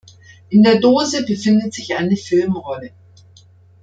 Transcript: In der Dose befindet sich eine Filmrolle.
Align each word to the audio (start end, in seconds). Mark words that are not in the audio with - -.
In 0.49 0.63
der 0.63 0.79
Dose 0.79 1.23
befindet 1.27 1.75
sich 1.75 1.95
eine 1.95 2.17
Filmrolle. 2.17 2.91